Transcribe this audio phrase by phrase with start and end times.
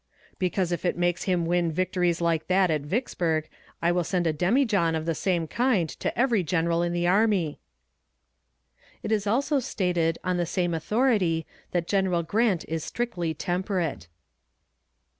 [0.39, 3.47] "Because if it makes him win victories like that at Vicksburg,
[3.83, 7.59] I will send a demijohn of the same kind to every general in the army."
[9.03, 14.07] It is also stated on the same authority that General Grant is strictly temperate.